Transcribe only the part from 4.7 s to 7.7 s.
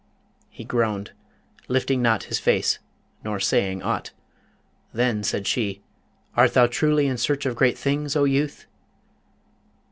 Then said she, 'Art thou truly in search of